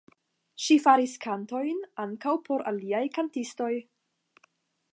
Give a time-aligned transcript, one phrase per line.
[0.67, 3.71] Ŝi faris kantojn ankaŭ por aliaj kantistoj.